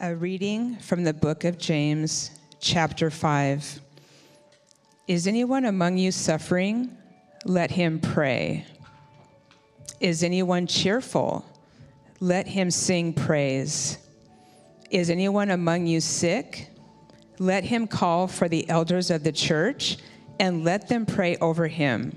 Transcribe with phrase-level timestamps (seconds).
[0.00, 3.80] A reading from the book of James, chapter 5.
[5.08, 6.96] Is anyone among you suffering?
[7.44, 8.64] Let him pray.
[9.98, 11.44] Is anyone cheerful?
[12.20, 13.98] Let him sing praise.
[14.88, 16.70] Is anyone among you sick?
[17.40, 19.98] Let him call for the elders of the church
[20.38, 22.16] and let them pray over him,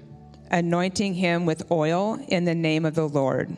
[0.51, 3.57] anointing him with oil in the name of the Lord.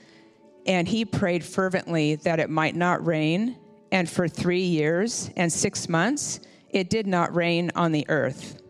[0.65, 3.57] and he prayed fervently that it might not rain.
[3.91, 8.61] And for three years and six months, it did not rain on the earth.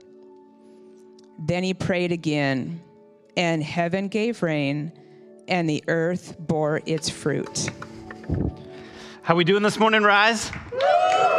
[1.38, 2.82] Then he prayed again,
[3.38, 4.92] and heaven gave rain,
[5.48, 7.70] and the earth bore its fruit.
[9.24, 10.52] How we doing this morning, Rise?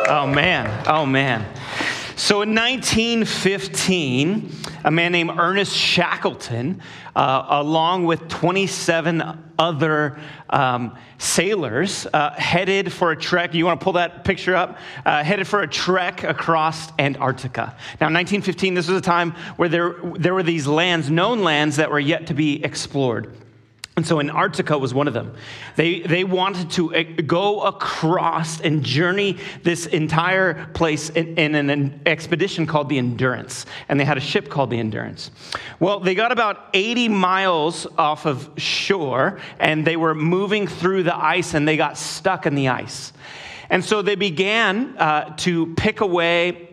[0.09, 1.47] Oh man, oh man.
[2.23, 4.51] So in 1915,
[4.85, 6.81] a man named Ernest Shackleton,
[7.17, 13.55] uh, along with 27 other um, sailors, uh, headed for a trek.
[13.55, 14.79] You want to pull that picture up?
[15.05, 17.75] Uh, headed for a trek across Antarctica.
[18.01, 21.91] Now, 1915, this was a time where there, there were these lands, known lands, that
[21.91, 23.37] were yet to be explored.
[24.03, 25.33] And so Antarctica was one of them.
[25.77, 32.01] They, they wanted to eh, go across and journey this entire place in, in, an
[32.05, 33.65] expedition called the Endurance.
[33.89, 35.31] And they had a ship called the Endurance.
[35.79, 41.17] Well, they got about 80 miles off of shore and they were moving through the
[41.17, 43.13] ice and they got stuck in the ice.
[43.71, 46.71] And so they began uh, to pick away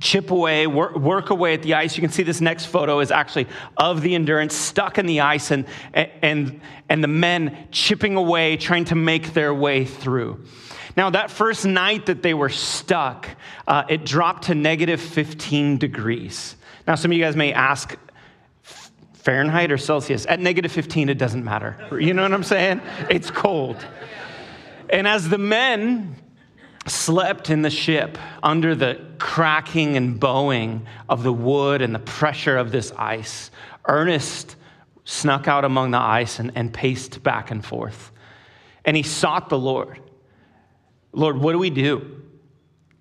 [0.00, 1.96] chip away, work, work, away at the ice.
[1.96, 3.46] You can see this next photo is actually
[3.76, 8.84] of the endurance stuck in the ice and, and, and the men chipping away, trying
[8.86, 10.44] to make their way through.
[10.96, 13.28] Now, that first night that they were stuck,
[13.66, 16.56] uh, it dropped to negative 15 degrees.
[16.86, 17.96] Now, some of you guys may ask,
[19.24, 20.26] Fahrenheit or Celsius?
[20.28, 21.78] At negative 15, it doesn't matter.
[21.98, 22.82] You know what I'm saying?
[23.08, 23.84] It's cold.
[24.90, 26.16] And as the men
[26.86, 32.56] slept in the ship under the cracking and bowing of the wood and the pressure
[32.56, 33.50] of this ice.
[33.86, 34.56] Ernest
[35.04, 38.12] snuck out among the ice and, and paced back and forth.
[38.84, 40.00] And he sought the Lord.
[41.12, 42.22] Lord, what do we do?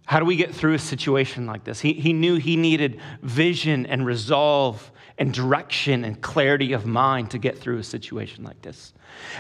[0.06, 1.80] How do we get through a situation like this?
[1.80, 7.38] He, he knew he needed vision and resolve and direction and clarity of mind to
[7.38, 8.94] get through a situation like this.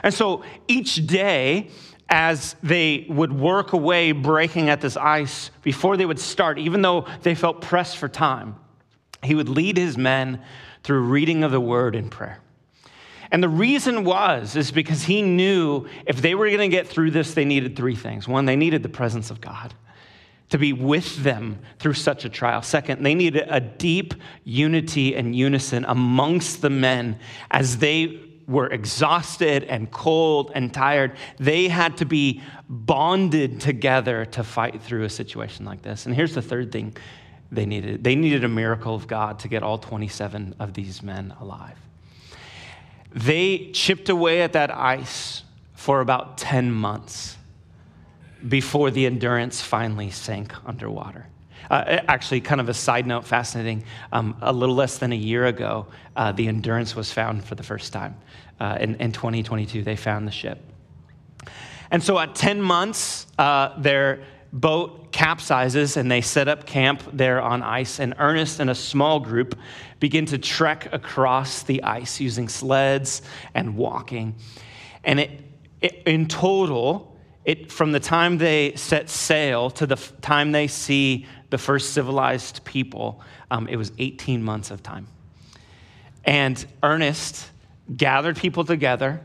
[0.04, 1.70] And so each day,
[2.10, 7.08] as they would work away breaking at this ice before they would start, even though
[7.22, 8.56] they felt pressed for time,
[9.24, 10.42] he would lead his men
[10.84, 12.40] through reading of the word and prayer.
[13.32, 17.12] And the reason was is because he knew if they were going to get through
[17.12, 18.28] this, they needed three things.
[18.28, 19.74] One, they needed the presence of God
[20.50, 22.62] to be with them through such a trial.
[22.62, 27.18] Second, they needed a deep unity and unison amongst the men
[27.50, 31.16] as they were exhausted and cold and tired.
[31.38, 36.06] They had to be bonded together to fight through a situation like this.
[36.06, 36.96] And here's the third thing
[37.52, 41.34] they needed they needed a miracle of God to get all 27 of these men
[41.40, 41.78] alive.
[43.14, 45.44] They chipped away at that ice
[45.74, 47.38] for about 10 months
[48.48, 51.28] before the endurance finally sank underwater.
[51.70, 53.84] Uh, actually, kind of a side note, fascinating.
[54.12, 57.64] Um, a little less than a year ago, uh, the Endurance was found for the
[57.64, 58.16] first time.
[58.60, 60.60] Uh, in, in 2022, they found the ship.
[61.92, 67.42] And so at 10 months, uh, their boat capsizes and they set up camp there
[67.42, 68.00] on ice.
[68.00, 69.58] And Ernest and a small group
[70.00, 73.22] begin to trek across the ice using sleds
[73.54, 74.36] and walking.
[75.04, 75.32] And it,
[75.82, 81.26] it in total, it, from the time they set sail to the time they see
[81.54, 83.22] the first civilized people,
[83.52, 85.06] um, it was 18 months of time.
[86.26, 87.48] And Ernest
[87.96, 89.22] gathered people together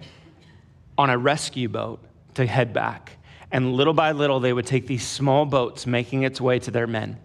[0.98, 2.04] on a rescue boat
[2.34, 3.12] to head back.
[3.50, 6.86] And little by little, they would take these small boats making its way to their
[6.86, 7.18] men,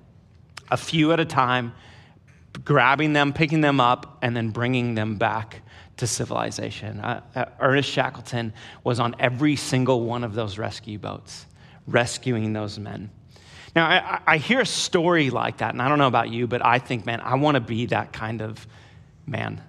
[0.72, 1.74] a few at a time,
[2.64, 5.64] grabbing them, picking them up, and then bringing them back
[5.98, 7.02] to civilization.
[7.02, 8.54] Uh, uh, Ernest Shackleton
[8.86, 11.46] was on every single one of those rescue boats,
[11.88, 13.10] rescuing those men.
[13.76, 16.64] Now, I, I hear a story like that, and I don't know about you, but
[16.64, 18.68] I think, man, I want to be that kind of
[19.26, 19.62] man.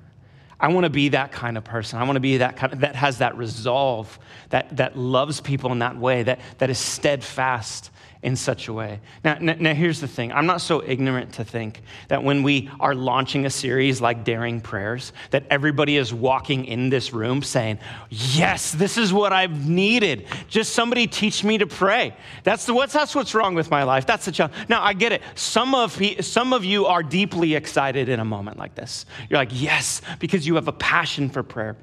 [0.60, 1.98] I want to be that kind of person.
[1.98, 4.18] I want to be that kind of, that has that resolve,
[4.50, 7.90] that, that loves people in that way, that, that is steadfast
[8.24, 9.00] in such a way.
[9.22, 12.94] Now, now, here's the thing I'm not so ignorant to think that when we are
[12.94, 17.78] launching a series like Daring Prayers, that everybody is walking in this room saying,
[18.08, 20.26] Yes, this is what I've needed.
[20.48, 22.16] Just somebody teach me to pray.
[22.44, 24.06] That's, the, what's, that's what's wrong with my life.
[24.06, 24.54] That's the challenge.
[24.70, 25.20] Now, I get it.
[25.34, 29.04] Some of, some of you are deeply excited in a moment like this.
[29.28, 31.76] You're like, Yes, because you have a passion for prayer.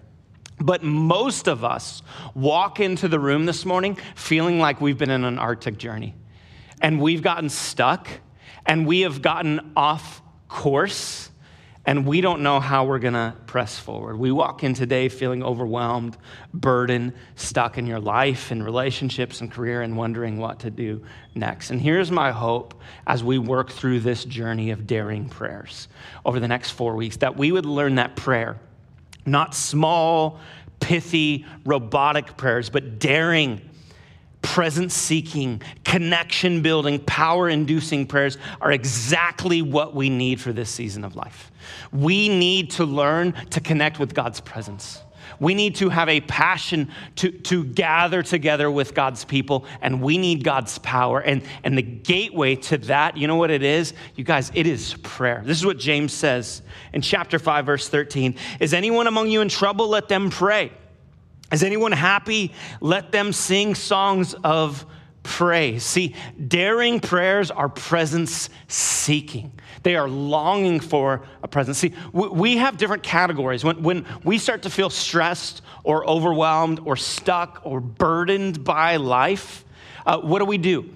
[0.60, 2.02] But most of us
[2.34, 6.16] walk into the room this morning feeling like we've been in an Arctic journey
[6.82, 8.08] and we've gotten stuck
[8.66, 11.30] and we have gotten off course
[11.84, 14.16] and we don't know how we're going to press forward.
[14.18, 16.16] We walk in today feeling overwhelmed,
[16.54, 21.02] burdened, stuck in your life and relationships and career and wondering what to do
[21.34, 21.72] next.
[21.72, 25.88] And here's my hope as we work through this journey of daring prayers
[26.24, 28.60] over the next 4 weeks that we would learn that prayer
[29.26, 30.40] not small,
[30.80, 33.62] pithy, robotic prayers, but daring
[34.52, 41.06] presence seeking, connection building, power inducing prayers are exactly what we need for this season
[41.06, 41.54] of life.
[41.94, 45.00] We need to learn to connect with God's presence.
[45.40, 50.18] We need to have a passion to, to gather together with God's people, and we
[50.18, 51.22] need God's power.
[51.22, 53.94] And, and the gateway to that, you know what it is?
[54.18, 55.44] You guys, it is prayer.
[55.46, 56.62] This is what James says
[56.92, 58.36] in chapter 5, verse 13.
[58.60, 59.88] Is anyone among you in trouble?
[59.88, 60.74] Let them pray.
[61.52, 62.54] Is anyone happy?
[62.80, 64.86] Let them sing songs of
[65.24, 65.84] praise.
[65.84, 66.16] See,
[66.48, 69.52] daring prayers are presence seeking.
[69.84, 71.80] They are longing for a presence.
[71.80, 73.64] See, we have different categories.
[73.64, 79.66] When, when we start to feel stressed or overwhelmed or stuck or burdened by life,
[80.06, 80.90] uh, what do we do?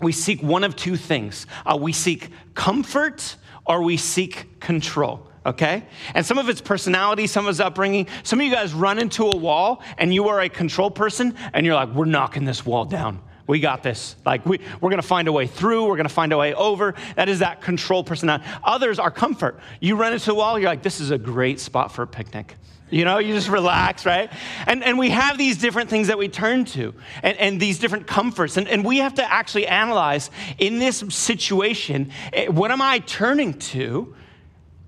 [0.00, 5.84] We seek one of two things uh, we seek comfort or we seek control okay?
[6.14, 8.08] And some of it's personality, some of it's upbringing.
[8.22, 11.64] Some of you guys run into a wall and you are a control person and
[11.66, 13.20] you're like, we're knocking this wall down.
[13.46, 14.16] We got this.
[14.24, 15.86] Like, we, we're going to find a way through.
[15.86, 16.94] We're going to find a way over.
[17.16, 18.44] That is that control personality.
[18.62, 19.58] Others are comfort.
[19.80, 22.56] You run into a wall, you're like, this is a great spot for a picnic.
[22.90, 24.30] You know, you just relax, right?
[24.66, 28.06] And, and we have these different things that we turn to and, and these different
[28.06, 28.56] comforts.
[28.56, 33.54] And, and we have to actually analyze in this situation, eh, what am I turning
[33.54, 34.14] to?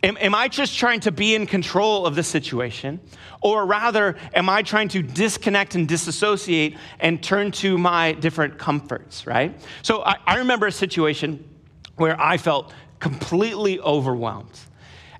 [0.02, 3.00] Am, am, I just trying to be in control of the situation?
[3.40, 9.26] Or rather, am I trying to disconnect and disassociate and turn to my different comforts,
[9.26, 9.58] right?
[9.82, 11.48] So I, I remember a situation
[11.96, 14.58] where I felt completely overwhelmed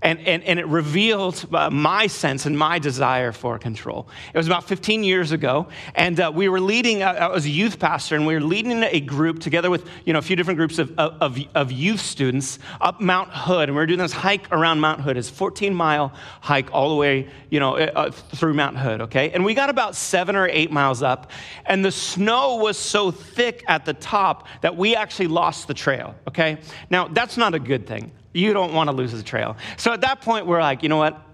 [0.02, 4.08] and, and, and it revealed uh, my sense and my desire for control.
[4.32, 7.50] It was about 15 years ago, and uh, we were leading, uh, I was a
[7.50, 10.58] youth pastor, and we were leading a group together with you know, a few different
[10.58, 14.50] groups of, of, of youth students up Mount Hood, and we were doing this hike
[14.52, 15.16] around Mount Hood.
[15.16, 19.00] It's a 14 mile hike all the way you know, uh, uh, through Mount Hood,
[19.02, 19.30] okay?
[19.30, 21.30] And we got about seven or eight miles up,
[21.64, 26.14] and the snow was so thick at the top that we actually lost the trail,
[26.28, 26.58] okay?
[26.90, 28.12] Now, that's not a good thing.
[28.36, 29.56] You don't want to lose the trail.
[29.78, 31.25] So at that point, we're like, you know what?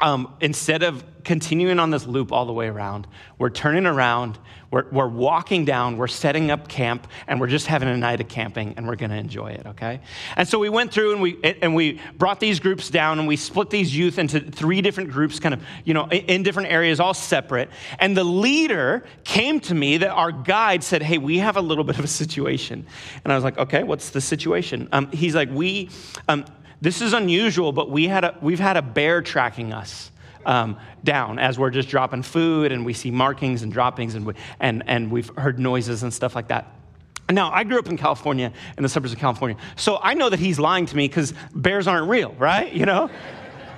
[0.00, 3.06] Um, instead of continuing on this loop all the way around,
[3.38, 4.38] we're turning around,
[4.70, 8.28] we're, we're walking down, we're setting up camp, and we're just having a night of
[8.28, 10.00] camping, and we're going to enjoy it, okay?
[10.36, 13.36] And so we went through and we, and we brought these groups down, and we
[13.36, 17.14] split these youth into three different groups, kind of, you know, in different areas, all
[17.14, 17.68] separate.
[17.98, 21.84] And the leader came to me that our guide said, hey, we have a little
[21.84, 22.86] bit of a situation.
[23.24, 24.88] And I was like, okay, what's the situation?
[24.92, 25.90] Um, he's like, we,
[26.28, 26.46] um,
[26.80, 30.10] this is unusual, but we had a, we've had a bear tracking us.
[30.46, 34.32] Um, down as we're just dropping food and we see markings and droppings and, we,
[34.58, 36.66] and, and we've heard noises and stuff like that.
[37.30, 40.40] Now, I grew up in California, in the suburbs of California, so I know that
[40.40, 42.72] he's lying to me because bears aren't real, right?
[42.72, 43.10] You know?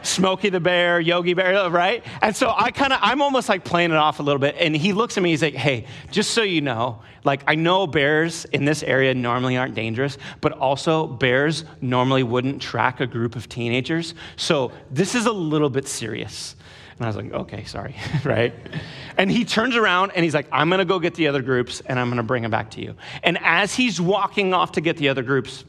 [0.02, 2.04] Smokey the Bear, Yogi Bear, right?
[2.20, 4.56] And so I kind of, I'm almost like playing it off a little bit.
[4.58, 7.86] And he looks at me, he's like, hey, just so you know, like I know
[7.86, 13.36] bears in this area normally aren't dangerous, but also bears normally wouldn't track a group
[13.36, 14.14] of teenagers.
[14.36, 16.56] So this is a little bit serious.
[16.96, 18.54] And I was like, okay, sorry, right?
[19.16, 21.98] And he turns around and he's like, I'm gonna go get the other groups and
[21.98, 22.96] I'm gonna bring them back to you.
[23.22, 25.64] And as he's walking off to get the other groups,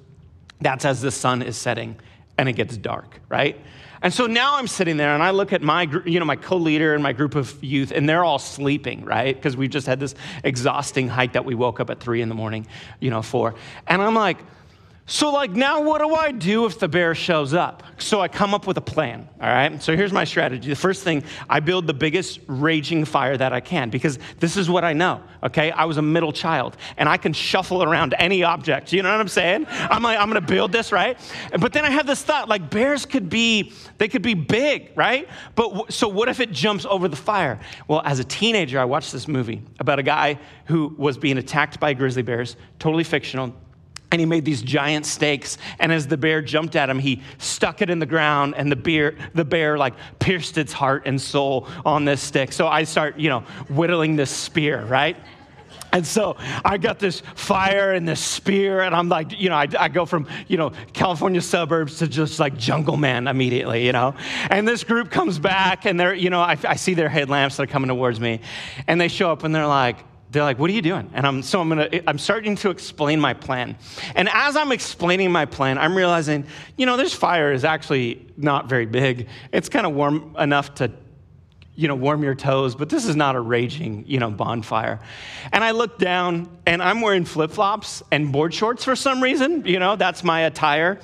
[0.61, 1.97] that's as the sun is setting
[2.37, 3.59] and it gets dark, right?
[4.03, 6.93] And so now I'm sitting there and I look at my, you know, my co-leader
[6.93, 9.33] and my group of youth and they're all sleeping, right?
[9.33, 12.35] Because we've just had this exhausting hike that we woke up at three in the
[12.35, 12.67] morning,
[12.99, 13.55] you know, for.
[13.87, 14.37] And I'm like,
[15.05, 17.83] So, like, now what do I do if the bear shows up?
[17.97, 19.83] So, I come up with a plan, all right?
[19.83, 20.69] So, here's my strategy.
[20.69, 24.69] The first thing, I build the biggest raging fire that I can because this is
[24.69, 25.71] what I know, okay?
[25.71, 28.93] I was a middle child and I can shuffle around any object.
[28.93, 29.65] You know what I'm saying?
[29.69, 31.19] I'm like, I'm gonna build this, right?
[31.59, 35.27] But then I have this thought like, bears could be, they could be big, right?
[35.55, 37.59] But so, what if it jumps over the fire?
[37.89, 41.77] Well, as a teenager, I watched this movie about a guy who was being attacked
[41.81, 43.53] by grizzly bears, totally fictional
[44.13, 45.57] and he made these giant stakes.
[45.79, 48.75] And as the bear jumped at him he stuck it in the ground and the
[48.75, 52.53] bear the bear like pierced its heart and soul on this stick.
[52.53, 53.39] So i start you know
[53.69, 55.17] whittling this spear right?
[55.91, 59.67] And so I got this fire and this spear, and I'm like, you know, I,
[59.77, 64.15] I, go from, you know, California suburbs to just like jungle man immediately, you know.
[64.49, 67.63] And this group comes back, and they're, you know, I, I see their headlamps that
[67.63, 68.39] are coming towards me,
[68.87, 69.97] and they show up and they're like,
[70.33, 71.09] they're like, what are you doing?
[71.13, 73.77] And I'm, so I'm gonna, I'm starting to explain my plan.
[74.15, 78.67] And as I'm explaining my plan, I'm realizing, you know, this fire is actually not
[78.67, 79.27] very big.
[79.51, 80.91] It's kind of warm enough to,
[81.75, 84.99] you know, warm your toes, but this is not a raging, you know, bonfire.
[85.51, 89.65] And I look down and I'm wearing flip flops and board shorts for some reason.
[89.65, 90.99] You know, that's my attire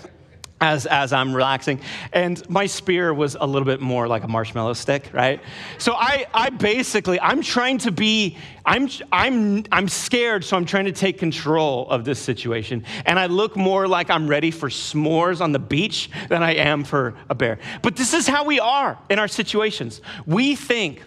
[0.61, 1.79] as, as I'm relaxing.
[2.11, 5.41] And my spear was a little bit more like a marshmallow stick, right?
[5.77, 10.85] So I, I basically, I'm trying to be, I'm, I'm, I'm scared, so I'm trying
[10.85, 12.83] to take control of this situation.
[13.05, 16.83] And I look more like I'm ready for s'mores on the beach than I am
[16.83, 17.59] for a bear.
[17.81, 20.01] But this is how we are in our situations.
[20.25, 21.03] We think,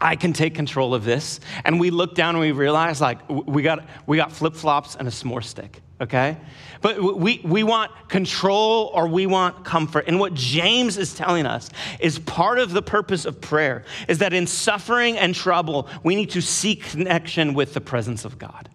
[0.00, 1.40] I can take control of this.
[1.64, 5.06] And we look down and we realize, like, we got, we got flip flops and
[5.08, 6.36] a s'more stick okay?
[6.84, 10.04] But we, we want control or we want comfort.
[10.06, 14.34] And what James is telling us is part of the purpose of prayer is that
[14.34, 18.68] in suffering and trouble, we need to seek connection with the presence of God.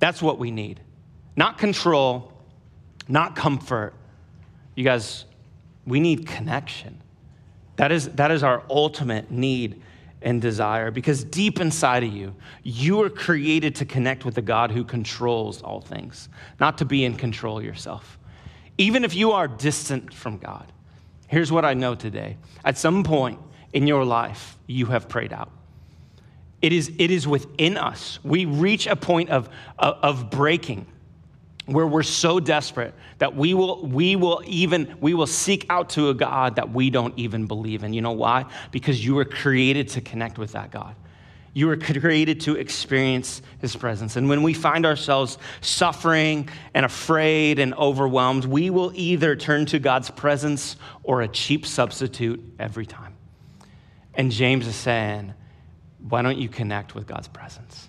[0.00, 0.80] That's what we need.
[1.36, 2.32] Not control,
[3.06, 3.94] not comfort.
[4.74, 5.26] You guys,
[5.86, 7.00] we need connection.
[7.76, 9.80] That is, that is our ultimate need
[10.22, 14.70] and desire because deep inside of you, you are created to connect with the God
[14.70, 18.18] who controls all things, not to be in control yourself.
[18.78, 20.72] Even if you are distant from God,
[21.28, 22.36] here's what I know today.
[22.64, 23.40] At some point
[23.72, 25.50] in your life, you have prayed out.
[26.60, 28.18] It is, it is within us.
[28.24, 29.48] We reach a point of,
[29.78, 30.86] of breaking
[31.68, 36.08] where we're so desperate that we will, we will even we will seek out to
[36.08, 37.92] a god that we don't even believe in.
[37.92, 38.46] You know why?
[38.70, 40.96] Because you were created to connect with that god.
[41.52, 44.16] You were created to experience his presence.
[44.16, 49.78] And when we find ourselves suffering and afraid and overwhelmed we will either turn to
[49.78, 53.14] god's presence or a cheap substitute every time.
[54.14, 55.34] And james is saying
[56.08, 57.88] why don't you connect with god's presence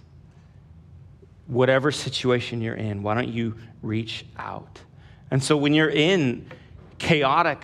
[1.50, 4.79] whatever situation you're in, why don't you reach out?
[5.32, 6.46] And so when you're in
[7.00, 7.63] chaotic,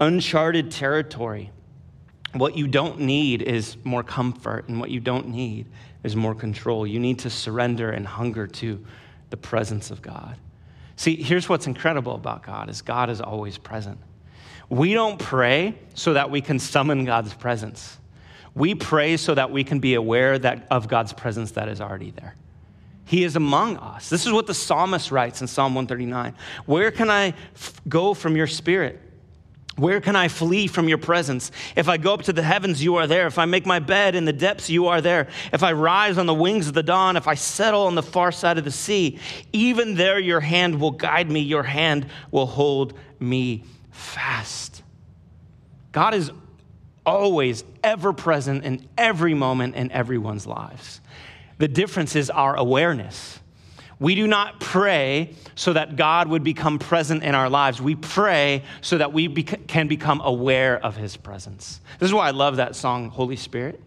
[0.00, 1.50] uncharted territory,
[2.32, 5.66] what you don't need is more comfort, and what you don't need
[6.02, 6.86] is more control.
[6.86, 8.84] You need to surrender and hunger to
[9.30, 10.36] the presence of God.
[10.96, 13.98] See, here's what's incredible about God is God is always present.
[14.68, 17.98] We don't pray so that we can summon God's presence.
[18.54, 22.10] We pray so that we can be aware that, of God's presence that is already
[22.10, 22.34] there.
[23.06, 24.10] He is among us.
[24.10, 26.34] This is what the psalmist writes in Psalm 139.
[26.66, 29.00] Where can I f- go from your spirit?
[29.76, 31.52] Where can I flee from your presence?
[31.76, 33.28] If I go up to the heavens, you are there.
[33.28, 35.28] If I make my bed in the depths, you are there.
[35.52, 38.32] If I rise on the wings of the dawn, if I settle on the far
[38.32, 39.20] side of the sea,
[39.52, 44.82] even there your hand will guide me, your hand will hold me fast.
[45.92, 46.32] God is
[47.04, 51.00] always ever present in every moment in everyone's lives.
[51.58, 53.40] The difference is our awareness.
[53.98, 57.80] We do not pray so that God would become present in our lives.
[57.80, 61.80] We pray so that we bec- can become aware of his presence.
[61.98, 63.80] This is why I love that song, Holy Spirit.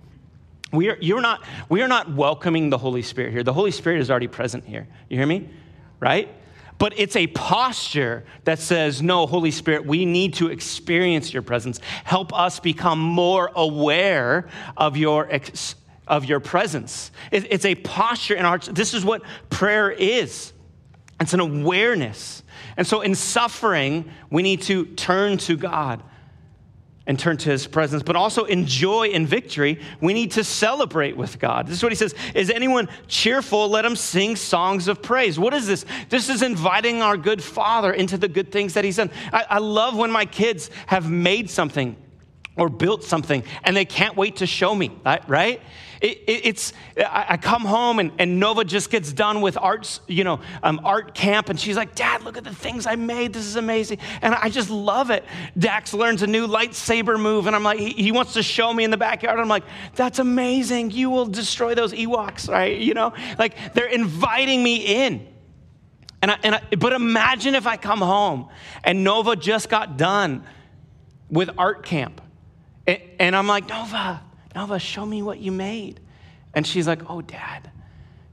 [0.71, 3.43] We are, you're not, we are not welcoming the Holy Spirit here.
[3.43, 4.87] The Holy Spirit is already present here.
[5.09, 5.47] You hear me?
[5.99, 6.29] Right?
[6.79, 11.79] But it's a posture that says, No, Holy Spirit, we need to experience your presence.
[12.03, 14.47] Help us become more aware
[14.77, 15.75] of your ex-
[16.09, 17.11] of your presence.
[17.31, 20.51] It's a posture in our This is what prayer is.
[21.21, 22.43] It's an awareness.
[22.75, 26.03] And so in suffering, we need to turn to God
[27.05, 31.17] and turn to his presence, but also in joy and victory, we need to celebrate
[31.17, 31.65] with God.
[31.65, 33.67] This is what he says Is anyone cheerful?
[33.67, 35.39] Let him sing songs of praise.
[35.39, 35.85] What is this?
[36.09, 39.09] This is inviting our good Father into the good things that he's done.
[39.33, 41.95] I, I love when my kids have made something
[42.59, 44.91] or built something and they can't wait to show me,
[45.27, 45.61] right?
[46.01, 50.23] It, it, it's, I, come home and, and, Nova just gets done with arts, you
[50.23, 53.33] know, um, art camp and she's like, Dad, look at the things I made.
[53.33, 53.97] This is amazing.
[54.21, 55.25] And I just love it.
[55.57, 58.85] Dax learns a new lightsaber move and I'm like, he, he wants to show me
[58.85, 59.39] in the backyard.
[59.39, 60.91] I'm like, that's amazing.
[60.91, 62.77] You will destroy those Ewoks, right?
[62.77, 65.27] You know, like they're inviting me in.
[66.21, 68.47] And, I, and I, but imagine if I come home
[68.85, 70.45] and Nova just got done
[71.29, 72.21] with art camp
[73.19, 74.21] and I'm like, Nova,
[74.55, 75.99] Nova, show me what you made.
[76.53, 77.69] And she's like, Oh, Dad,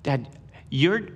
[0.03, 0.29] Dad,
[0.71, 1.09] you're,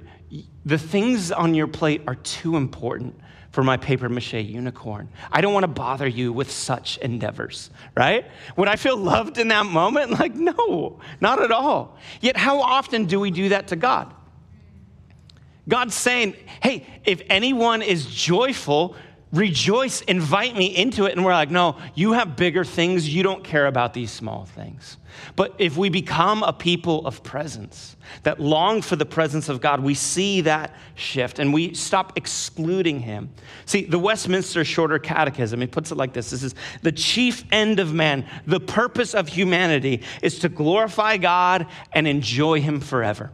[0.64, 3.18] the things on your plate are too important
[3.50, 5.08] for my paper mache unicorn.
[5.32, 8.24] I don't want to bother you with such endeavors, right?
[8.56, 10.10] Would I feel loved in that moment?
[10.20, 11.96] Like, no, not at all.
[12.20, 14.12] Yet, how often do we do that to God?
[15.66, 18.96] God's saying, hey, if anyone is joyful,
[19.32, 21.12] rejoice, invite me into it.
[21.12, 23.12] And we're like, no, you have bigger things.
[23.12, 24.96] You don't care about these small things.
[25.36, 29.80] But if we become a people of presence that long for the presence of God,
[29.80, 33.30] we see that shift and we stop excluding Him.
[33.66, 37.80] See, the Westminster Shorter Catechism, it puts it like this this is the chief end
[37.80, 43.30] of man, the purpose of humanity is to glorify God and enjoy Him forever.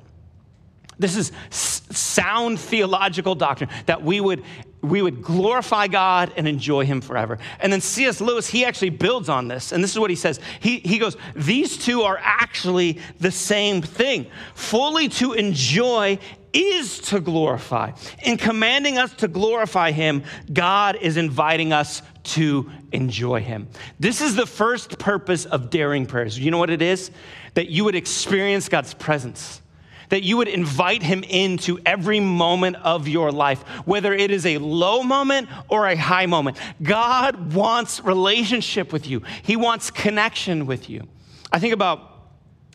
[0.99, 4.43] This is sound theological doctrine that we would
[4.89, 7.39] we would glorify God and enjoy Him forever.
[7.61, 8.21] And then C.S.
[8.21, 9.73] Lewis, he actually builds on this.
[9.73, 10.41] And this is what he says.
[10.61, 14.27] He, he goes, These two are actually the same thing.
[14.55, 16.19] Fully to enjoy
[16.53, 17.93] is to glorify.
[18.23, 23.69] In commanding us to glorify Him, God is inviting us to enjoy Him.
[24.01, 26.39] This is the first purpose of daring prayers.
[26.39, 27.11] You know what it is?
[27.55, 29.61] That you would experience God's presence
[30.09, 34.59] that you would invite him into every moment of your life, whether it is a
[34.59, 36.59] low moment or a high moment.
[36.83, 41.07] God wants relationship with you, He wants connection with you.
[41.53, 42.13] I think about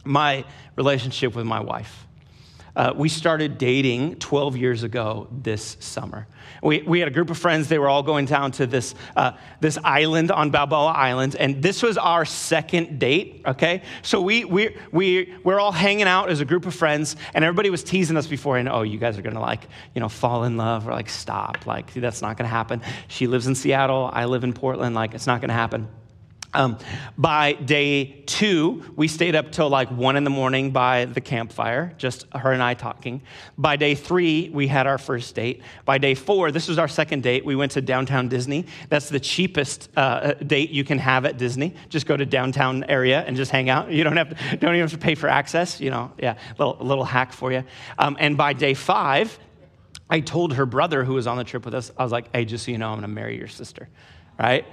[0.03, 0.45] my
[0.75, 2.00] relationship with my wife.
[2.75, 6.27] Uh, we started dating 12 years ago this summer.
[6.63, 7.67] We, we had a group of friends.
[7.67, 11.83] They were all going down to this, uh, this island on Balboa Island, and this
[11.83, 13.81] was our second date, okay?
[14.01, 17.69] So we, we, we, we're all hanging out as a group of friends, and everybody
[17.69, 20.57] was teasing us before, and oh, you guys are gonna like, you know, fall in
[20.57, 20.87] love.
[20.87, 21.65] or like, stop.
[21.65, 22.81] Like, that's not gonna happen.
[23.07, 24.95] She lives in Seattle, I live in Portland.
[24.95, 25.87] Like, it's not gonna happen.
[26.53, 26.77] Um,
[27.17, 31.93] by day two, we stayed up till like one in the morning by the campfire,
[31.97, 33.21] just her and I talking.
[33.57, 35.61] By day three, we had our first date.
[35.85, 37.45] By day four, this was our second date.
[37.45, 38.65] We went to downtown Disney.
[38.89, 41.73] That's the cheapest uh, date you can have at Disney.
[41.87, 43.89] Just go to downtown area and just hang out.
[43.89, 45.79] You don't have to, don't even have to pay for access.
[45.79, 47.63] You know, yeah, little little hack for you.
[47.97, 49.39] Um, and by day five,
[50.09, 52.43] I told her brother who was on the trip with us, I was like, "Hey,
[52.43, 53.87] just so you know, I'm going to marry your sister."
[54.37, 54.65] Right?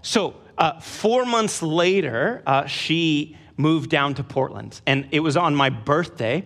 [0.00, 5.54] So, uh, four months later, uh, she moved down to Portland, and it was on
[5.54, 6.44] my birthday.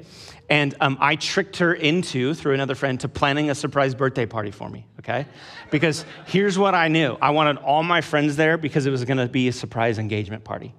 [0.50, 4.50] And um, I tricked her into, through another friend, to planning a surprise birthday party
[4.50, 5.26] for me, okay?
[5.70, 9.28] Because here's what I knew I wanted all my friends there because it was gonna
[9.28, 10.74] be a surprise engagement party.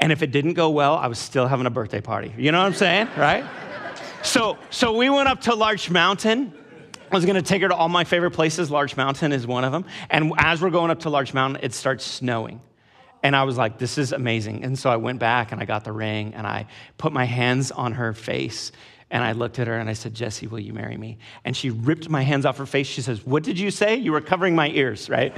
[0.00, 2.34] And if it didn't go well, I was still having a birthday party.
[2.36, 3.44] You know what I'm saying, right?
[4.22, 6.52] so, so we went up to Larch Mountain
[7.10, 8.70] I was going to take her to all my favorite places.
[8.70, 9.84] Larch Mountain is one of them.
[10.10, 12.60] And as we're going up to Larch Mountain, it starts snowing.
[13.22, 14.64] And I was like, this is amazing.
[14.64, 16.66] And so I went back and I got the ring and I
[16.98, 18.70] put my hands on her face
[19.10, 21.18] and I looked at her and I said, Jesse, will you marry me?
[21.44, 22.86] And she ripped my hands off her face.
[22.86, 23.96] She says, What did you say?
[23.96, 25.32] You were covering my ears, right?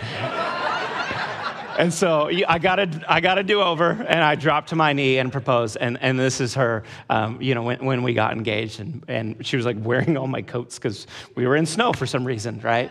[1.79, 4.93] And so I got a, I got a do over, and I dropped to my
[4.93, 5.77] knee and proposed.
[5.81, 8.81] And, and this is her, um, you know, when, when we got engaged.
[8.81, 12.07] And, and she was like wearing all my coats because we were in snow for
[12.07, 12.91] some reason, right?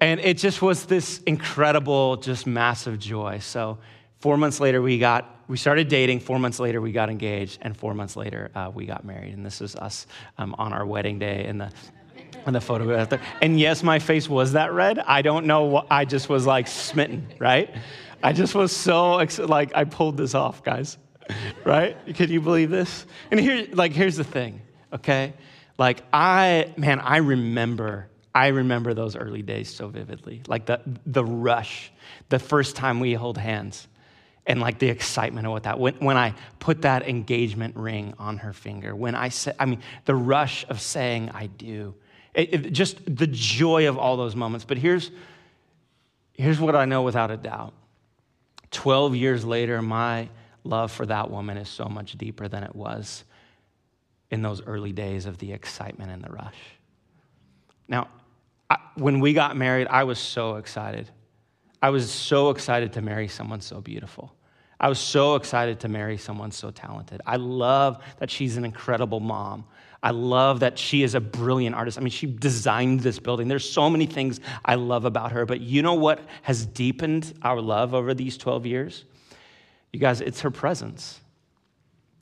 [0.00, 3.38] And it just was this incredible, just massive joy.
[3.38, 3.78] So
[4.20, 6.20] four months later, we got we started dating.
[6.20, 9.34] Four months later, we got engaged, and four months later, uh, we got married.
[9.34, 10.06] And this is us
[10.38, 11.70] um, on our wedding day in the
[12.46, 13.20] and the photo out there.
[13.42, 14.98] And yes, my face was that red.
[15.00, 17.74] I don't know I just was like smitten, right?
[18.22, 20.96] I just was so, like, I pulled this off, guys,
[21.64, 21.96] right?
[22.14, 23.04] Can you believe this?
[23.30, 25.34] And here, like, here's the thing, okay?
[25.76, 30.42] Like, I, man, I remember, I remember those early days so vividly.
[30.46, 31.92] Like, the, the rush,
[32.30, 33.86] the first time we hold hands
[34.46, 38.38] and like the excitement of what that when, when i put that engagement ring on
[38.38, 41.92] her finger when i said i mean the rush of saying i do
[42.36, 44.64] it, it, just the joy of all those moments.
[44.64, 45.10] But here's,
[46.34, 47.72] here's what I know without a doubt
[48.70, 50.28] 12 years later, my
[50.62, 53.24] love for that woman is so much deeper than it was
[54.30, 56.58] in those early days of the excitement and the rush.
[57.88, 58.08] Now,
[58.68, 61.08] I, when we got married, I was so excited.
[61.80, 64.34] I was so excited to marry someone so beautiful.
[64.78, 67.22] I was so excited to marry someone so talented.
[67.24, 69.64] I love that she's an incredible mom.
[70.06, 71.98] I love that she is a brilliant artist.
[71.98, 73.48] I mean, she designed this building.
[73.48, 77.60] There's so many things I love about her, but you know what has deepened our
[77.60, 79.04] love over these 12 years?
[79.92, 81.18] You guys, it's her presence.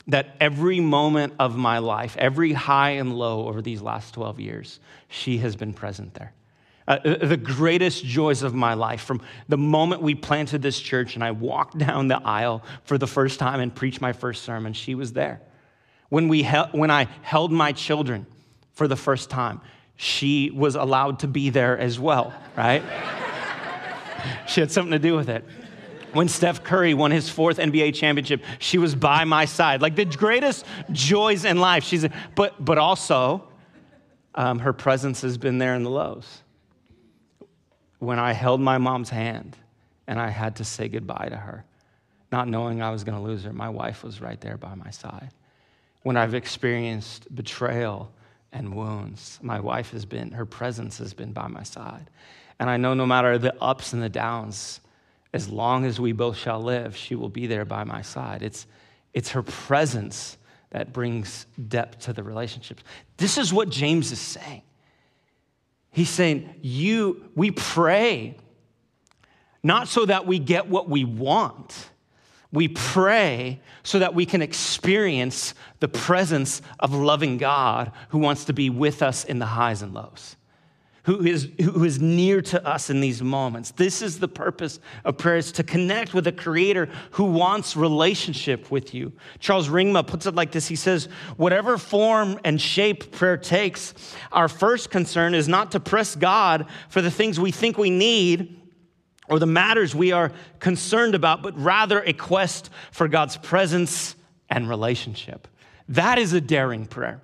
[0.07, 4.81] That every moment of my life, every high and low over these last 12 years,
[5.09, 6.33] she has been present there.
[6.89, 9.21] Uh, the greatest joys of my life from
[9.51, 13.39] the moment we planted this church and I walked down the aisle for the first
[13.39, 15.43] time and preached my first sermon, she was there.
[16.09, 18.27] When, we he- when I held my children
[18.73, 19.61] for the first time,
[19.97, 22.83] she was allowed to be there as well, right?
[24.47, 25.45] she had something to do with it.
[26.13, 29.83] When Steph Curry won his fourth NBA championship, she was by my side.
[29.83, 31.85] Like the greatest joys in life.
[31.85, 33.49] She's, but, but also,
[34.35, 36.43] um, her presence has been there in the lows
[38.05, 39.57] when I held my mom's hand
[40.07, 41.65] and I had to say goodbye to her,
[42.31, 44.91] not knowing I was going to lose her, my wife was right there by my
[44.91, 45.31] side.
[46.05, 48.13] When I've experienced betrayal
[48.53, 52.09] and wounds, my wife has been, her presence has been by my side.
[52.61, 54.81] And I know no matter the ups and the downs,
[55.33, 58.43] as long as we both shall live, she will be there by my side.
[58.43, 58.67] It's,
[59.13, 60.37] it's her presence
[60.71, 62.85] that brings depth to the relationships.
[63.17, 64.63] This is what James is saying.
[65.91, 68.37] He's saying, you, we pray
[69.63, 71.89] not so that we get what we want.
[72.55, 78.53] We pray so that we can experience the presence of loving God who wants to
[78.53, 80.37] be with us in the highs and lows
[81.05, 83.71] who is, who is near to us in these moments.
[83.73, 88.71] This is the purpose of prayer, is to connect with a creator who wants relationship
[88.71, 89.13] with you.
[89.39, 90.67] Charles Ringma puts it like this.
[90.67, 93.95] He says, whatever form and shape prayer takes,
[94.33, 98.64] our first concern is not to press God for the things we think we need
[99.29, 104.17] or the matters we are concerned about, but rather a quest for God's presence
[104.51, 105.49] and relationship.
[105.89, 107.21] That is a daring prayer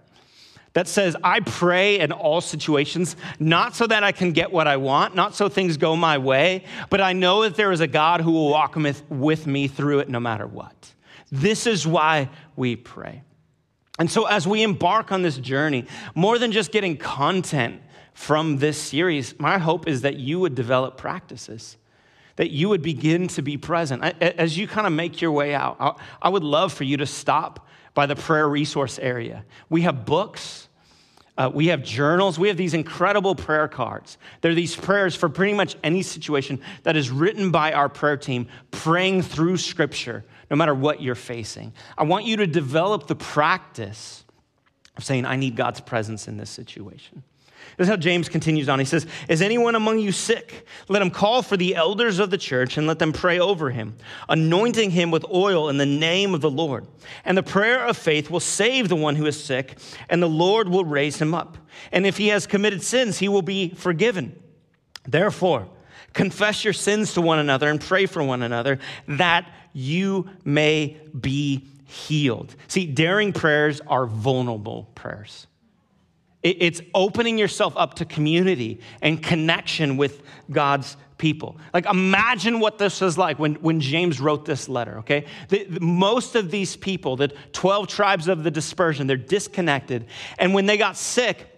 [0.73, 4.77] that says, I pray in all situations, not so that I can get what I
[4.77, 8.21] want, not so things go my way, but I know that there is a God
[8.21, 10.95] who will walk with me through it no matter what.
[11.33, 13.23] This is why we pray.
[13.99, 17.83] And so, as we embark on this journey, more than just getting content
[18.15, 21.77] from this series, my hope is that you would develop practices,
[22.37, 24.03] that you would begin to be present.
[24.21, 27.67] As you kind of make your way out, I would love for you to stop
[27.95, 29.45] by the prayer resource area.
[29.69, 30.69] We have books.
[31.37, 32.39] Uh, we have journals.
[32.39, 34.19] We have these incredible prayer cards.
[34.41, 38.49] They're these prayers for pretty much any situation that is written by our prayer team,
[38.71, 41.73] praying through Scripture, no matter what you're facing.
[41.97, 44.25] I want you to develop the practice
[44.97, 47.23] of saying, I need God's presence in this situation.
[47.77, 48.79] This is how James continues on.
[48.79, 50.67] He says, Is anyone among you sick?
[50.89, 53.97] Let him call for the elders of the church and let them pray over him,
[54.29, 56.87] anointing him with oil in the name of the Lord.
[57.25, 60.69] And the prayer of faith will save the one who is sick, and the Lord
[60.69, 61.57] will raise him up.
[61.93, 64.41] And if he has committed sins, he will be forgiven.
[65.07, 65.69] Therefore,
[66.13, 71.67] confess your sins to one another and pray for one another that you may be
[71.87, 72.55] healed.
[72.69, 75.47] See, daring prayers are vulnerable prayers.
[76.43, 81.59] It's opening yourself up to community and connection with God's people.
[81.75, 85.27] Like, imagine what this was like when, when James wrote this letter, okay?
[85.51, 90.07] The, the, most of these people, the 12 tribes of the dispersion, they're disconnected.
[90.39, 91.50] And when they got sick,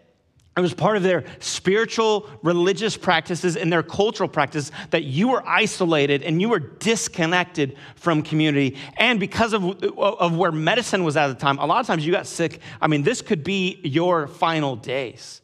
[0.55, 5.43] it was part of their spiritual, religious practices and their cultural practice that you were
[5.49, 8.77] isolated and you were disconnected from community.
[8.99, 12.13] And because of, of where medicine was at the time, a lot of times you
[12.13, 12.61] got sick.
[12.83, 15.41] I mean, this could be your final days.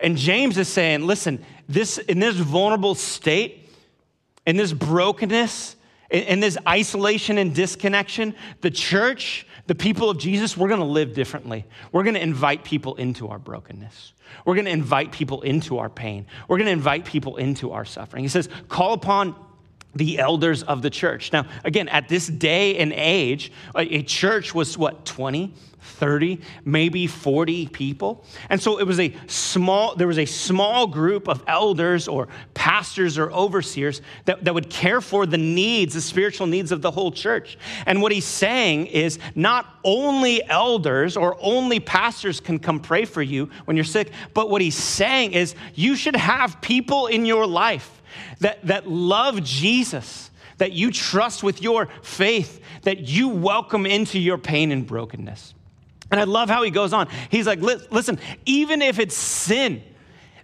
[0.00, 3.70] And James is saying, listen, this, in this vulnerable state,
[4.46, 5.76] in this brokenness,
[6.10, 11.64] in, this isolation and disconnection, the church, the people of Jesus, we're gonna live differently.
[11.92, 14.12] We're gonna invite people into our brokenness.
[14.44, 16.26] We're to invite people into our pain.
[16.48, 18.24] We're to invite people into our suffering.
[18.24, 19.34] He says, call upon
[19.94, 21.32] the elders of the church.
[21.32, 27.68] Now, again, at this day and age, a church was what, 20, 30, maybe 40
[27.68, 28.24] people.
[28.48, 33.18] And so it was a small, there was a small group of elders or pastors
[33.18, 37.12] or overseers that, that would care for the needs, the spiritual needs of the whole
[37.12, 37.58] church.
[37.86, 43.22] And what he's saying is not only elders or only pastors can come pray for
[43.22, 47.46] you when you're sick, but what he's saying is you should have people in your
[47.46, 48.02] life
[48.40, 54.38] that, that love Jesus that you trust with your faith, that you welcome into your
[54.38, 55.54] pain and brokenness.
[56.14, 57.08] And I love how he goes on.
[57.28, 59.82] He's like, listen, even if it's sin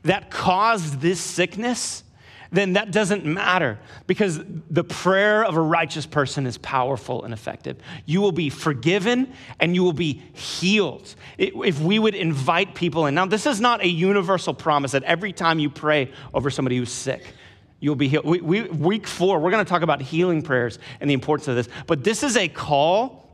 [0.03, 2.03] that caused this sickness,
[2.51, 3.79] then that doesn't matter
[4.09, 7.77] because the prayer of a righteous person is powerful and effective.
[8.05, 11.15] You will be forgiven and you will be healed.
[11.39, 13.15] If we would invite people in.
[13.15, 16.91] Now, this is not a universal promise that every time you pray over somebody who's
[16.91, 17.33] sick,
[17.79, 18.25] you'll be healed.
[18.25, 21.55] We, we, week four, we're going to talk about healing prayers and the importance of
[21.55, 21.69] this.
[21.87, 23.30] But this is a call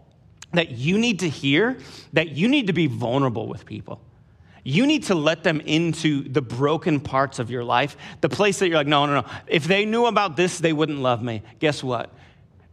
[0.52, 1.78] that you need to hear,
[2.12, 4.00] that you need to be vulnerable with people
[4.66, 8.66] you need to let them into the broken parts of your life, the place that
[8.66, 9.26] you're like, no, no, no.
[9.46, 11.42] If they knew about this, they wouldn't love me.
[11.60, 12.12] Guess what?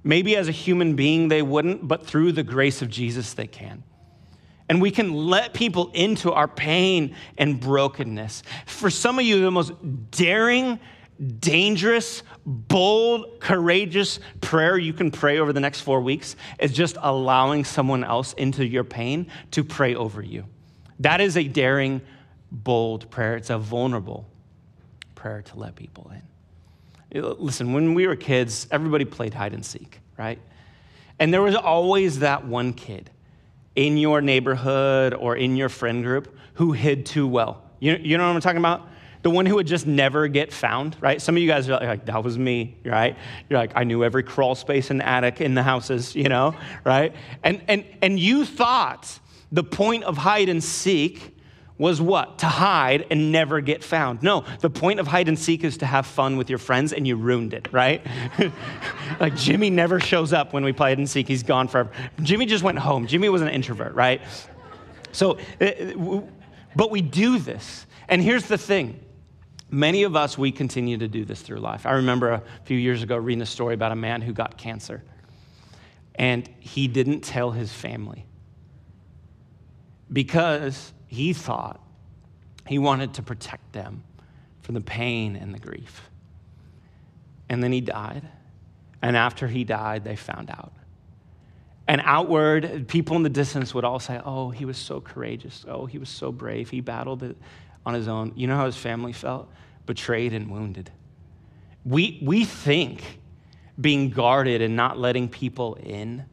[0.03, 3.83] Maybe as a human being, they wouldn't, but through the grace of Jesus, they can.
[4.67, 8.41] And we can let people into our pain and brokenness.
[8.65, 9.73] For some of you, the most
[10.09, 10.79] daring,
[11.39, 17.63] dangerous, bold, courageous prayer you can pray over the next four weeks is just allowing
[17.63, 20.45] someone else into your pain to pray over you.
[20.99, 22.01] That is a daring,
[22.51, 23.35] bold prayer.
[23.35, 24.27] It's a vulnerable
[25.15, 26.21] prayer to let people in.
[27.39, 30.39] Listen, when we were kids, everybody played hide and seek, right?
[31.19, 33.11] And there was always that one kid
[33.75, 37.61] in your neighborhood or in your friend group who hid too well.
[37.79, 38.87] You, you know what I'm talking about?
[39.23, 41.21] The one who would just never get found, right?
[41.21, 43.17] Some of you guys are like, that was me, right?
[43.49, 47.15] You're like, I knew every crawl space and attic in the houses, you know, right?
[47.43, 49.19] And, and, and you thought
[49.51, 51.33] the point of hide and seek
[51.77, 52.39] was what?
[52.39, 54.21] To hide and never get found.
[54.21, 57.07] No, the point of hide and seek is to have fun with your friends, and
[57.07, 58.05] you ruined it, right?
[59.19, 61.89] like Jimmy never shows up when we play hide and seek, he's gone forever.
[62.21, 63.07] Jimmy just went home.
[63.07, 64.21] Jimmy was an introvert, right?
[65.11, 66.21] So, uh,
[66.75, 67.85] but we do this.
[68.07, 68.99] And here's the thing
[69.73, 71.85] many of us, we continue to do this through life.
[71.85, 75.03] I remember a few years ago reading a story about a man who got cancer,
[76.15, 78.25] and he didn't tell his family
[80.11, 81.81] because he thought
[82.67, 84.03] he wanted to protect them
[84.61, 86.09] from the pain and the grief.
[87.49, 88.27] And then he died.
[89.01, 90.71] And after he died, they found out.
[91.87, 95.65] And outward, people in the distance would all say, Oh, he was so courageous.
[95.67, 96.69] Oh, he was so brave.
[96.69, 97.35] He battled it
[97.85, 98.31] on his own.
[98.35, 99.51] You know how his family felt?
[99.85, 100.91] Betrayed and wounded.
[101.85, 103.19] We, we think
[103.79, 106.25] being guarded and not letting people in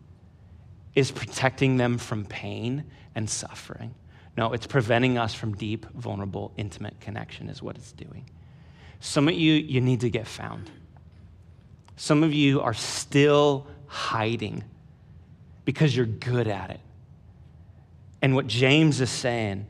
[0.95, 2.85] is protecting them from pain
[3.15, 3.95] and suffering.
[4.37, 8.29] No, it's preventing us from deep, vulnerable, intimate connection, is what it's doing.
[9.01, 10.71] Some of you, you need to get found.
[11.97, 14.65] Some of you are still hiding
[15.65, 16.81] because you're good at it.
[18.23, 19.67] And what James is saying,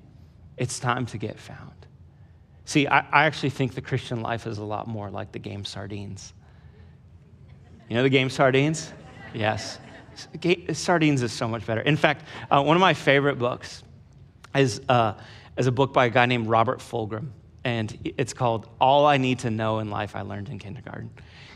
[0.56, 1.69] it's time to get found.
[2.70, 5.64] See, I, I, actually think the Christian life is a lot more like the game
[5.64, 6.34] Sardines.
[7.88, 8.92] You know the game Sardines?
[9.34, 9.80] Yes.
[10.72, 11.80] Sardines is so much better.
[11.80, 13.82] In fact, uh, one of my favorite books
[14.54, 15.14] is, uh,
[15.56, 17.30] is a book by a guy named Robert Fulghum,
[17.64, 21.10] and it's called All I Need to Know in Life I Learned in Kindergarten.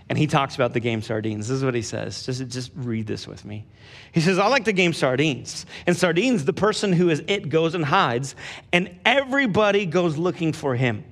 [0.08, 1.48] And he talks about the game sardines.
[1.48, 2.26] This is what he says.
[2.26, 3.66] Just, just read this with me.
[4.12, 5.64] He says, I like the game sardines.
[5.86, 8.36] In sardines, the person who is it goes and hides,
[8.72, 11.04] and everybody goes looking for him.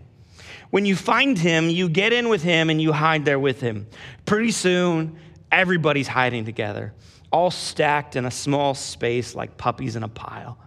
[0.71, 3.87] When you find him, you get in with him and you hide there with him.
[4.27, 5.19] Pretty soon,
[5.51, 6.93] everybody's hiding together
[7.33, 10.59] all stacked in a small space like puppies in a pile.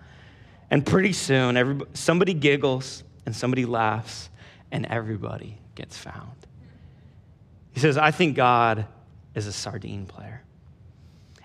[0.71, 4.29] And pretty soon, somebody giggles and somebody laughs,
[4.71, 6.44] and everybody gets found.
[7.75, 8.85] He says, I think God
[9.35, 10.41] is a sardine player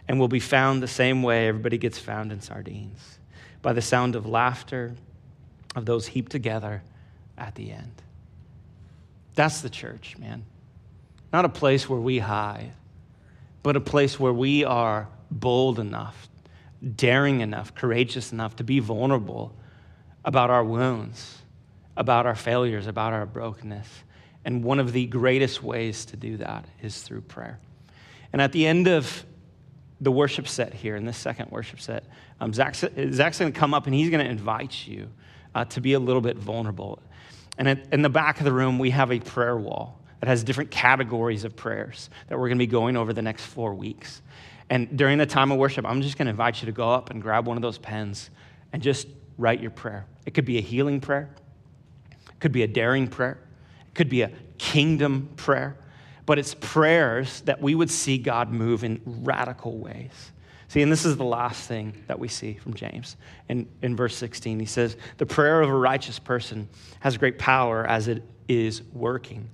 [0.06, 3.18] and will be found the same way everybody gets found in sardines
[3.62, 4.94] by the sound of laughter
[5.74, 6.84] of those heaped together
[7.36, 8.02] at the end.
[9.34, 10.44] That's the church, man.
[11.32, 12.74] Not a place where we hide,
[13.64, 16.28] but a place where we are bold enough,
[16.94, 19.52] daring enough, courageous enough to be vulnerable
[20.24, 21.38] about our wounds,
[21.96, 23.88] about our failures, about our brokenness.
[24.44, 27.58] And one of the greatest ways to do that is through prayer.
[28.32, 29.24] And at the end of
[30.00, 32.04] the worship set here, in this second worship set,
[32.40, 35.08] um, Zach's, Zach's going to come up and he's going to invite you
[35.54, 37.00] uh, to be a little bit vulnerable.
[37.58, 40.42] And at, in the back of the room, we have a prayer wall that has
[40.42, 44.22] different categories of prayers that we're going to be going over the next four weeks.
[44.70, 47.10] And during the time of worship, I'm just going to invite you to go up
[47.10, 48.30] and grab one of those pens
[48.72, 50.06] and just write your prayer.
[50.26, 51.28] It could be a healing prayer,
[52.28, 53.38] it could be a daring prayer,
[54.00, 55.76] could be a kingdom prayer,
[56.24, 60.32] but it's prayers that we would see God move in radical ways.
[60.68, 63.18] See, and this is the last thing that we see from James.
[63.50, 67.86] In, in verse 16, he says, The prayer of a righteous person has great power
[67.86, 69.50] as it is working.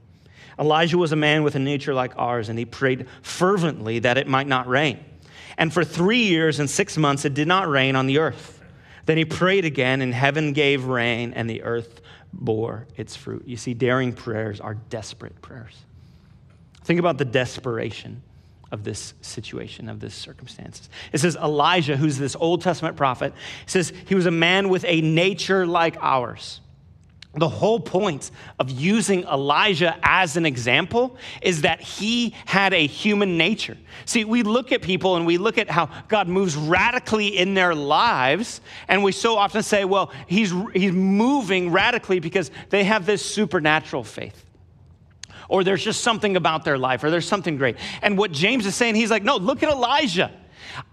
[0.61, 4.28] Elijah was a man with a nature like ours, and he prayed fervently that it
[4.28, 5.04] might not rain.
[5.59, 8.62] And for three years and six months, it did not rain on the earth.
[9.06, 12.00] Then he prayed again, and heaven gave rain, and the earth
[12.38, 13.44] bore its fruit.
[13.46, 15.77] You see, daring prayers are desperate prayers.
[16.85, 18.22] Think about the desperation
[18.70, 20.88] of this situation, of this circumstances.
[21.12, 23.33] It says Elijah, who's this Old Testament prophet,
[23.66, 26.61] says he was a man with a nature like ours.
[27.37, 33.37] The whole point of using Elijah as an example is that he had a human
[33.37, 33.77] nature.
[34.07, 37.75] See, we look at people and we look at how God moves radically in their
[37.75, 43.25] lives, and we so often say, well, he's, he's moving radically because they have this
[43.25, 44.42] supernatural faith
[45.49, 47.77] or there's just something about their life, or there's something great.
[48.03, 50.33] And what James is saying, he's like, no, look at Elijah.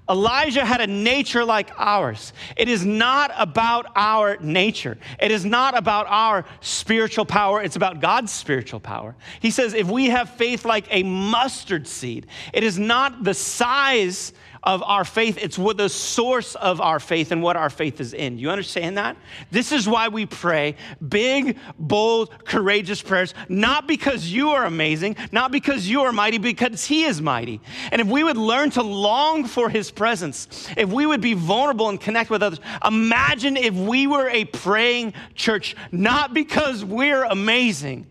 [0.09, 2.33] Elijah had a nature like ours.
[2.57, 4.97] It is not about our nature.
[5.19, 7.61] It is not about our spiritual power.
[7.61, 9.15] It's about God's spiritual power.
[9.39, 14.33] He says, if we have faith like a mustard seed, it is not the size
[14.63, 18.13] of our faith, it's what the source of our faith and what our faith is
[18.13, 18.37] in.
[18.37, 19.17] You understand that?
[19.51, 25.51] This is why we pray big, bold, courageous prayers, not because you are amazing, not
[25.51, 27.59] because you are mighty, because He is mighty.
[27.91, 31.89] And if we would learn to long for His presence, if we would be vulnerable
[31.89, 38.07] and connect with others, imagine if we were a praying church, not because we're amazing,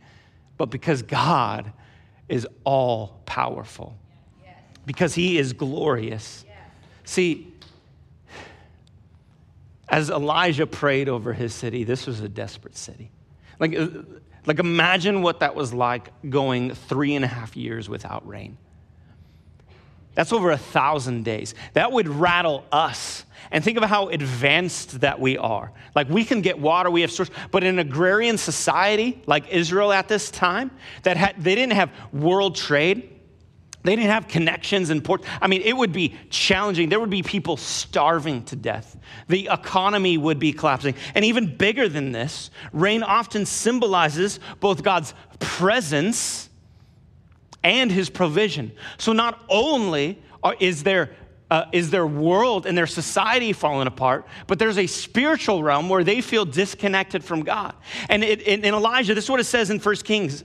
[0.58, 1.72] but because God
[2.28, 3.96] is all powerful
[4.86, 6.44] because he is glorious.
[7.04, 7.52] See,
[9.88, 13.10] as Elijah prayed over his city, this was a desperate city.
[13.58, 13.88] Like, uh,
[14.46, 18.56] like imagine what that was like going three and a half years without rain.
[20.14, 21.54] That's over a thousand days.
[21.72, 23.24] That would rattle us.
[23.50, 25.72] And think of how advanced that we are.
[25.94, 29.92] Like we can get water, we have source, but in an agrarian society like Israel
[29.92, 30.70] at this time,
[31.02, 33.10] that had, they didn't have world trade.
[33.84, 35.24] They didn't have connections and ports.
[35.40, 36.88] I mean, it would be challenging.
[36.88, 38.96] There would be people starving to death.
[39.28, 40.94] The economy would be collapsing.
[41.14, 46.48] And even bigger than this, rain often symbolizes both God's presence
[47.64, 48.72] and his provision.
[48.98, 50.22] So not only
[50.60, 51.10] is there
[51.50, 56.02] uh, is their world and their society falling apart, but there's a spiritual realm where
[56.02, 57.74] they feel disconnected from God.
[58.08, 60.44] And it, in, in Elijah, this is what it says in 1 Kings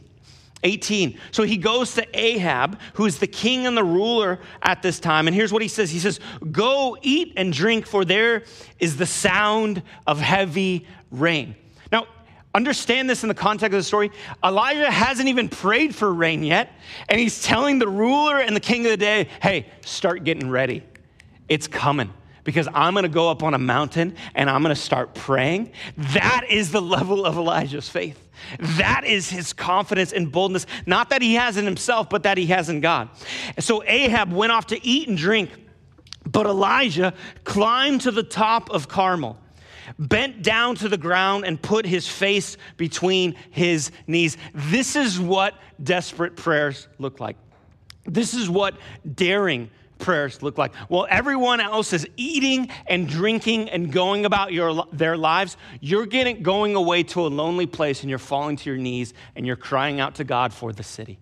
[0.63, 1.19] 18.
[1.31, 5.27] So he goes to Ahab, who's the king and the ruler at this time.
[5.27, 6.19] And here's what he says He says,
[6.51, 8.43] Go eat and drink, for there
[8.79, 11.55] is the sound of heavy rain.
[11.91, 12.07] Now,
[12.53, 14.11] understand this in the context of the story.
[14.43, 16.71] Elijah hasn't even prayed for rain yet.
[17.07, 20.83] And he's telling the ruler and the king of the day, Hey, start getting ready.
[21.47, 22.11] It's coming
[22.47, 25.69] because I'm going to go up on a mountain and I'm going to start praying.
[25.97, 28.25] That is the level of Elijah's faith.
[28.77, 32.45] That is his confidence and boldness, not that he has in himself, but that he
[32.45, 33.09] has in God.
[33.59, 35.49] So Ahab went off to eat and drink,
[36.25, 39.37] but Elijah climbed to the top of Carmel
[39.99, 44.37] bent down to the ground and put his face between his knees.
[44.53, 47.35] This is what desperate prayers look like.
[48.05, 48.75] This is what
[49.15, 50.73] daring prayers look like?
[50.89, 55.57] Well, everyone else is eating and drinking and going about your, their lives.
[55.81, 59.45] You're getting going away to a lonely place and you're falling to your knees and
[59.45, 61.19] you're crying out to God for the city.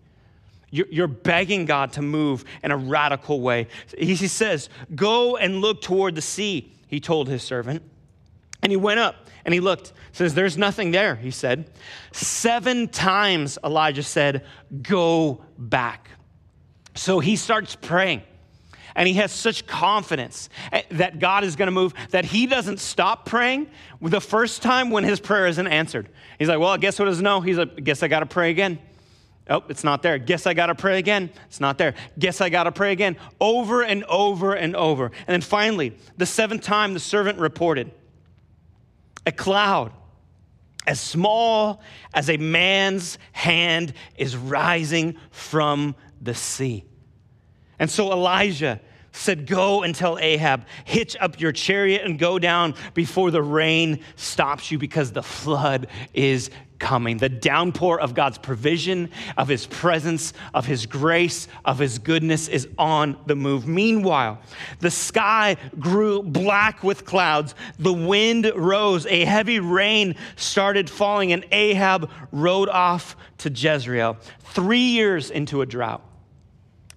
[0.71, 3.67] You're, begging God to move in a radical way.
[3.97, 7.81] He says, Go and look toward the sea, he told his servant.
[8.61, 9.93] And he went up and he looked.
[10.11, 11.69] Says, There's nothing there, he said.
[12.11, 14.43] Seven times Elijah said,
[14.81, 16.09] Go back.
[16.95, 18.23] So he starts praying.
[18.95, 22.79] And he has such confidence eh, that God is going to move that he doesn't
[22.79, 23.67] stop praying
[24.01, 26.09] the first time when his prayer isn't answered.
[26.39, 27.41] He's like, Well, I guess what is no?
[27.41, 28.79] He's like, Guess I got to pray again.
[29.49, 30.17] Oh, it's not there.
[30.17, 31.29] Guess I got to pray again.
[31.47, 31.93] It's not there.
[32.17, 33.15] Guess I got to pray again.
[33.39, 35.05] Over and over and over.
[35.05, 37.91] And then finally, the seventh time, the servant reported
[39.25, 39.91] a cloud
[40.87, 41.81] as small
[42.13, 46.85] as a man's hand is rising from the sea.
[47.79, 48.79] And so Elijah
[49.15, 54.01] said, Go and tell Ahab, hitch up your chariot and go down before the rain
[54.15, 57.17] stops you because the flood is coming.
[57.17, 62.67] The downpour of God's provision, of his presence, of his grace, of his goodness is
[62.77, 63.67] on the move.
[63.67, 64.39] Meanwhile,
[64.79, 67.55] the sky grew black with clouds.
[67.79, 69.05] The wind rose.
[69.05, 74.17] A heavy rain started falling, and Ahab rode off to Jezreel.
[74.39, 76.01] Three years into a drought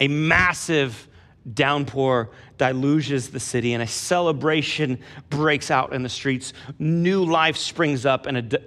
[0.01, 1.09] a massive
[1.55, 4.99] downpour deluges the city, and a celebration
[5.31, 6.53] breaks out in the streets.
[6.79, 8.63] New life springs up in a, de-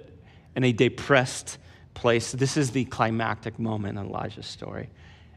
[0.56, 1.58] in a depressed
[1.94, 2.32] place.
[2.32, 4.88] This is the climactic moment in Elijah's story.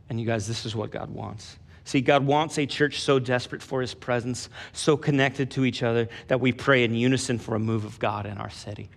[0.10, 1.58] And you guys, this is what God wants.
[1.84, 6.10] See, God wants a church so desperate for his presence, so connected to each other,
[6.28, 8.90] that we pray in unison for a move of God in our city.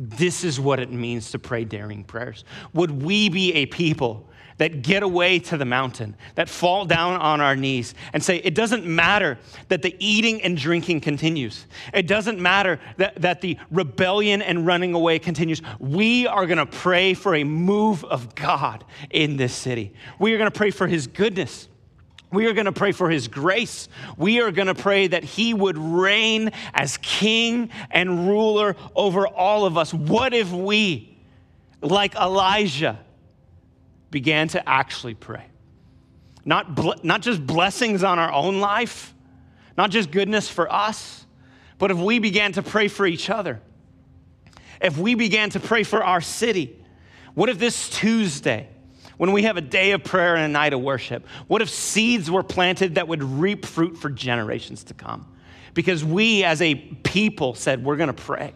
[0.00, 2.44] This is what it means to pray daring prayers.
[2.74, 4.28] Would we be a people
[4.58, 8.54] that get away to the mountain, that fall down on our knees and say, It
[8.54, 9.38] doesn't matter
[9.68, 11.66] that the eating and drinking continues.
[11.92, 15.62] It doesn't matter that, that the rebellion and running away continues.
[15.78, 19.92] We are going to pray for a move of God in this city.
[20.18, 21.68] We are going to pray for His goodness.
[22.32, 23.88] We are going to pray for his grace.
[24.16, 29.66] We are going to pray that he would reign as king and ruler over all
[29.66, 29.92] of us.
[29.92, 31.18] What if we,
[31.82, 32.98] like Elijah,
[34.12, 35.44] began to actually pray.
[36.44, 39.12] Not, ble- not just blessings on our own life,
[39.76, 41.26] not just goodness for us,
[41.78, 43.60] but if we began to pray for each other,
[44.80, 46.78] if we began to pray for our city,
[47.34, 48.68] what if this Tuesday,
[49.16, 52.30] when we have a day of prayer and a night of worship, what if seeds
[52.30, 55.26] were planted that would reap fruit for generations to come?
[55.74, 58.52] Because we as a people said, we're gonna pray.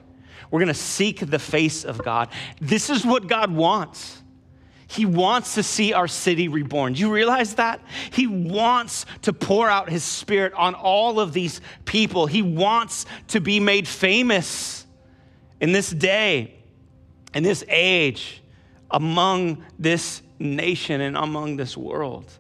[0.51, 2.29] We're gonna seek the face of God.
[2.61, 4.23] This is what God wants.
[4.89, 6.93] He wants to see our city reborn.
[6.93, 7.81] Do you realize that?
[8.13, 12.27] He wants to pour out his spirit on all of these people.
[12.27, 14.87] He wants to be made famous
[15.61, 16.55] in this day,
[17.35, 18.43] in this age,
[18.91, 22.31] among this nation and among this world.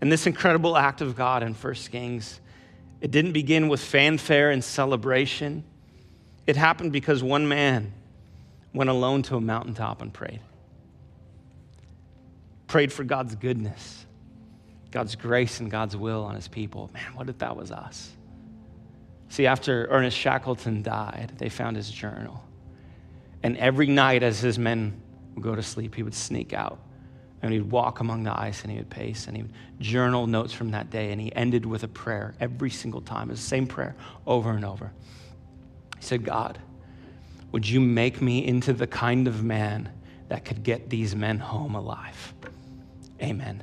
[0.00, 2.40] And this incredible act of God in 1 Kings,
[3.00, 5.64] it didn't begin with fanfare and celebration.
[6.46, 7.92] It happened because one man
[8.72, 10.40] went alone to a mountaintop and prayed
[12.68, 14.06] prayed for God's goodness,
[14.90, 16.90] God's grace, and God's will on his people.
[16.94, 18.12] Man, what if that was us?
[19.30, 22.42] See, after Ernest Shackleton died, they found his journal.
[23.42, 25.00] And every night, as his men
[25.34, 26.78] would go to sleep, he would sneak out
[27.42, 30.52] and he'd walk among the ice and he would pace and he would journal notes
[30.52, 31.12] from that day.
[31.12, 33.28] And he ended with a prayer every single time.
[33.28, 33.94] It was the same prayer
[34.26, 34.92] over and over.
[35.98, 36.58] He said, God,
[37.52, 39.90] would you make me into the kind of man
[40.28, 42.34] that could get these men home alive?
[43.22, 43.62] Amen.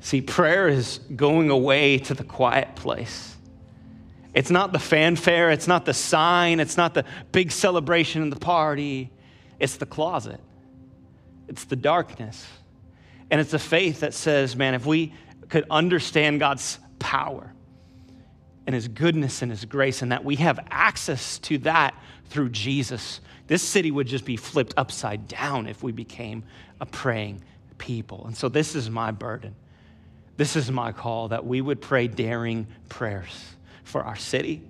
[0.00, 3.36] See, prayer is going away to the quiet place.
[4.34, 8.36] It's not the fanfare, it's not the sign, it's not the big celebration in the
[8.36, 9.10] party.
[9.58, 10.40] It's the closet,
[11.48, 12.46] it's the darkness.
[13.30, 15.14] And it's a faith that says, man, if we
[15.48, 17.54] could understand God's power
[18.66, 21.94] and His goodness and His grace, and that we have access to that
[22.26, 26.44] through Jesus, this city would just be flipped upside down if we became
[26.80, 27.42] a praying
[27.78, 28.24] people.
[28.26, 29.54] And so, this is my burden.
[30.36, 33.54] This is my call that we would pray daring prayers
[33.84, 34.62] for our city,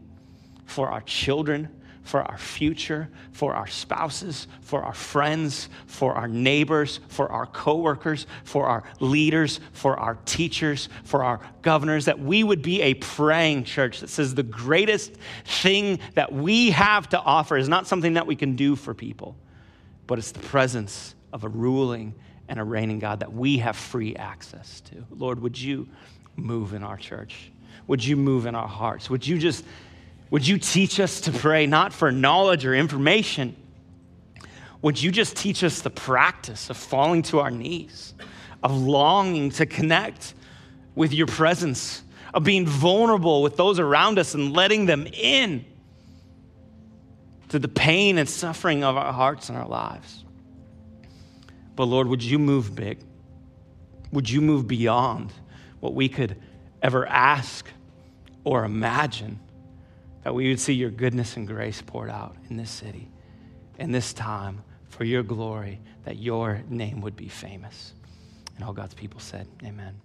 [0.67, 1.69] for our children,
[2.03, 8.27] for our future, for our spouses, for our friends, for our neighbors, for our coworkers,
[8.45, 13.65] for our leaders, for our teachers, for our governors, that we would be a praying
[13.65, 15.13] church that says the greatest
[15.45, 19.37] thing that we have to offer is not something that we can do for people,
[20.07, 22.15] but it's the presence of a ruling
[22.49, 25.05] and a reigning God that we have free access to.
[25.11, 25.89] Lord, would you
[26.37, 27.51] move in our church?
[27.87, 29.09] Would you move in our hearts?
[29.09, 29.65] Would you just
[30.33, 33.55] would you teach us to pray not for knowledge or information?
[34.81, 38.15] Would you just teach us the practice of falling to our knees,
[38.63, 40.33] of longing to connect
[40.95, 42.03] with your presence,
[42.33, 45.67] of being vulnerable with those around us and letting them in
[47.51, 50.25] to the pain and suffering of our hearts and our lives?
[51.77, 53.01] But Lord, would you move big?
[54.13, 55.31] Would you move beyond
[55.81, 56.41] what we could
[56.83, 57.67] ever ask
[58.45, 59.39] or imagine?
[60.25, 63.11] That we would see your goodness and grace poured out in this city,
[63.79, 67.95] in this time, for your glory, that your name would be famous.
[68.57, 70.01] And all God's people said, Amen.